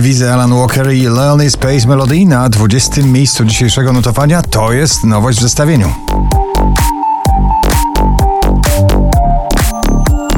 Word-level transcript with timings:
Widzę 0.00 0.32
Alan 0.34 0.54
Walker 0.54 0.92
i 0.92 1.08
Leonie 1.08 1.50
Space 1.50 1.88
Melody 1.88 2.26
na 2.26 2.48
20. 2.48 3.02
miejscu 3.02 3.44
dzisiejszego 3.44 3.92
notowania. 3.92 4.42
To 4.42 4.72
jest 4.72 5.04
nowość 5.04 5.38
w 5.38 5.42
zestawieniu. 5.42 5.92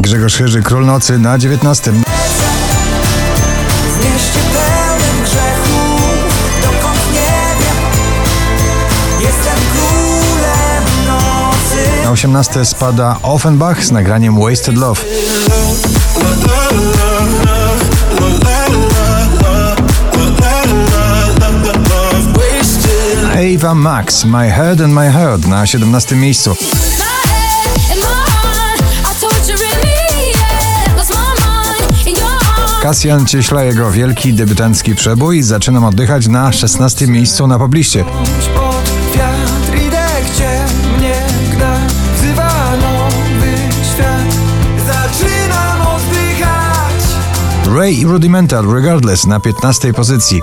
Grzegorz 0.01 0.37
Chyży, 0.37 0.63
Król 0.63 0.87
Nocy 0.87 1.19
na 1.19 1.39
19. 1.39 1.93
W 1.93 1.95
mieście 4.05 4.41
pełnym 4.53 5.25
grzechów, 5.25 6.33
dokąd 6.63 7.13
nie 7.13 7.43
wiem 7.61 7.77
Jestem 9.21 9.59
królem 9.73 10.85
nocy 11.07 12.05
Na 12.05 12.11
18 12.11 12.65
spada 12.65 13.17
Offenbach 13.23 13.85
z 13.85 13.93
nagraniem 13.93 14.41
Wasted 14.41 14.77
Love. 14.77 15.01
Ava 23.57 23.75
Max, 23.75 24.25
My 24.25 24.49
Head 24.49 24.81
and 24.81 24.93
My 24.93 25.11
Heart 25.11 25.47
na 25.47 25.67
17 25.67 26.17
miejscu. 26.17 26.57
Kasjan 32.83 33.27
Cieśla, 33.27 33.63
jego 33.63 33.91
wielki 33.91 34.35
debiutancki 34.35 34.95
przebój. 34.95 35.43
Zaczynam 35.43 35.85
oddychać 35.85 36.29
na 36.29 36.53
16 36.53 37.07
miejscu 37.07 37.47
na 37.47 37.59
pobliście. 37.59 38.05
Ray 47.75 48.05
Rudimental, 48.05 48.75
Regardless 48.75 49.27
na 49.27 49.41
15 49.41 49.93
pozycji. 49.93 50.43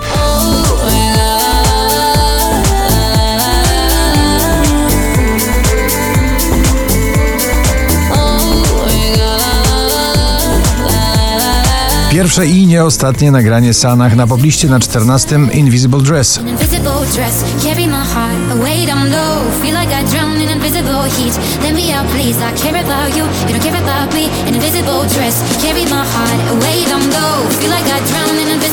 Pierwsze 12.18 12.46
i 12.46 12.66
nie 12.66 12.84
ostatnie 12.84 13.30
nagranie 13.30 13.74
Sanach 13.74 14.16
na 14.16 14.26
pobliście 14.26 14.68
na 14.68 14.80
14 14.80 15.38
Invisible 15.52 16.00
Dress. 16.02 16.40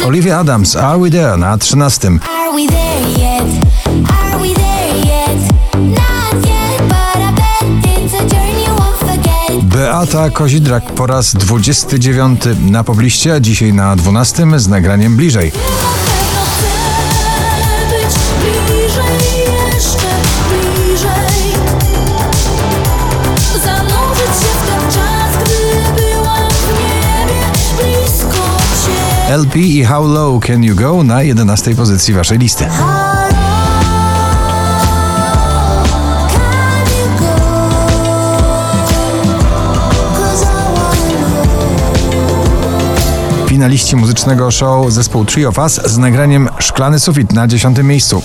Olivia 0.06 0.40
Adams, 0.40 0.76
Are 0.76 1.00
We 1.00 1.09
There 1.09 1.38
na 1.38 1.58
13. 1.58 2.08
Are 2.08 2.56
we 2.56 2.68
there 2.68 3.20
yet? 3.20 3.65
Beata 10.06 10.30
Kozidrak 10.30 10.84
po 10.94 11.08
raz 11.08 11.34
29 11.34 12.42
na 12.59 12.84
pobliście, 12.84 13.34
a 13.34 13.39
dzisiaj 13.39 13.73
na 13.73 13.95
12 13.95 14.59
z 14.59 14.67
nagraniem 14.67 15.16
bliżej. 15.16 15.52
LP 29.30 29.59
i 29.59 29.84
How 29.84 30.08
Low 30.08 30.45
Can 30.45 30.64
You 30.64 30.75
Go 30.75 31.03
na 31.03 31.23
11 31.23 31.75
pozycji 31.75 32.14
waszej 32.14 32.38
listy. 32.38 32.66
Finaliści 43.66 43.96
muzycznego 43.96 44.52
show 44.52 44.92
zespół 44.92 45.26
of 45.48 45.58
Us 45.58 45.81
z 45.86 45.98
nagraniem 45.98 46.50
Szklany 46.59 47.00
Sufit 47.00 47.34
na 47.34 47.48
10 47.48 47.78
miejscu. 47.78 48.22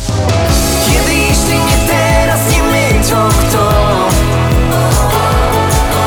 Kiedy 0.86 1.14
jeśli 1.14 1.54
nie 1.54 1.88
teraz, 1.88 2.40
nie 2.52 2.62
my, 2.62 3.04
to 3.10 3.28
kto? 3.28 3.72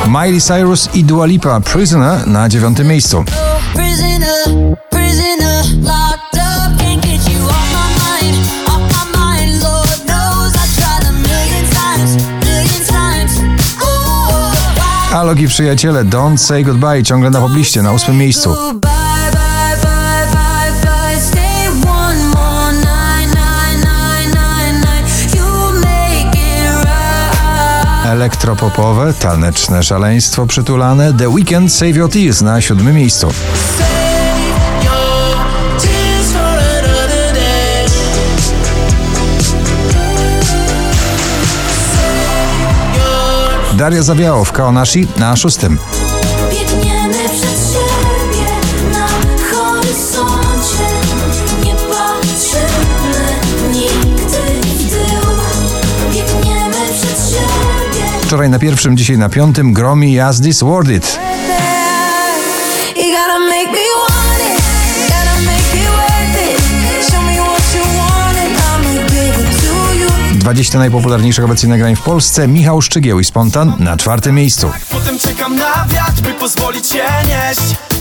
Miley 0.08 0.42
Cyrus 0.42 0.90
i 0.94 1.04
Dua 1.04 1.26
Lipa 1.26 1.60
Prisoner 1.60 2.28
na 2.28 2.50
9 2.50 2.80
miejscu. 2.80 3.24
Prisoner, 3.74 4.48
up, 5.82 6.20
mind, 6.84 7.02
mind. 8.16 8.46
A 15.12 15.20
times, 15.20 15.24
logi 15.24 15.48
przyjaciele 15.48 16.06
Don't 16.06 16.38
Say 16.38 16.64
Goodbye 16.64 17.04
ciągle 17.04 17.30
na 17.30 17.40
pobliście 17.40 17.82
na 17.82 17.92
8 17.92 18.18
miejscu. 18.18 18.56
Elektropopowe, 28.14 29.14
taneczne 29.14 29.84
szaleństwo 29.84 30.46
przytulane 30.46 31.14
The 31.14 31.30
Weekend 31.30 31.74
Save 31.74 31.96
Your 31.96 32.12
Tears 32.12 32.42
na 32.42 32.62
7 32.62 32.96
miejscu. 32.96 33.28
Daria 43.74 44.04
Zawiało 44.04 44.46
w 44.46 44.52
Kaonashi 44.52 45.08
na 45.18 45.36
6. 45.36 45.58
Wczoraj 58.34 58.50
na 58.50 58.60
pierwszym, 58.60 58.98
dzisiaj 58.98 59.18
na 59.18 59.30
piątym. 59.30 59.74
Gromi 59.74 60.18
make 60.18 60.48
it. 60.48 60.64
Worth 60.64 60.92
it. 60.92 61.20
20 70.34 70.80
najpopularniejszych 70.80 71.46
obecnie 71.46 71.70
nagrań 71.70 71.96
w 71.96 72.02
Polsce. 72.02 72.48
Michał 72.48 72.82
Szczygieł 72.82 73.20
i 73.20 73.26
Spontan 73.26 73.74
na 73.80 73.98
czwartym 73.98 74.36
miejscu. 74.36 74.72
Potem 74.92 75.20
czekam 75.20 75.56
na 75.56 75.86
wiatr, 75.90 76.22
by 76.22 76.34
pozwolić 76.34 76.88
się 76.88 77.04
nieść 77.28 77.93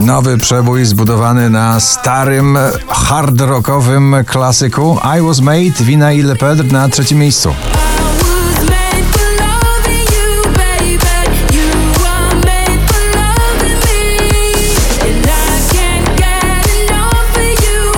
Nowy 0.00 0.38
przebój 0.38 0.84
zbudowany 0.84 1.50
na 1.50 1.80
starym, 1.80 2.58
hard 2.88 3.40
rockowym 3.40 4.16
klasyku 4.26 4.98
I 5.18 5.20
Was 5.22 5.40
Made, 5.40 5.84
Wina 5.84 6.12
i 6.12 6.22
Lepedr 6.22 6.72
na 6.72 6.88
trzecim 6.88 7.18
miejscu. 7.18 7.54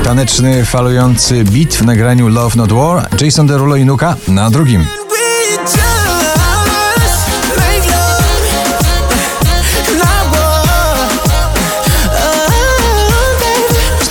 Taneczny, 0.04 0.64
falujący 0.64 1.44
beat 1.44 1.74
w 1.74 1.84
nagraniu 1.84 2.28
Love 2.28 2.56
Not 2.56 2.72
War 2.72 3.08
Jason 3.20 3.46
Derulo 3.46 3.76
i 3.76 3.84
Nuka 3.84 4.16
na 4.28 4.50
drugim. 4.50 5.03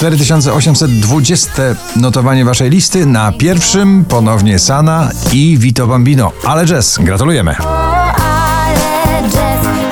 4820 0.04 1.76
notowanie 1.96 2.46
waszej 2.46 2.70
listy 2.70 3.06
na 3.06 3.32
pierwszym 3.32 4.06
ponownie 4.06 4.60
Sana 4.60 5.10
i 5.32 5.58
Vito 5.58 5.88
Bambino. 5.88 6.32
Ale 6.46 6.66
jazz, 6.66 7.00
gratulujemy. 7.02 7.56
Ale 7.58 9.30
jazz, 9.30 9.83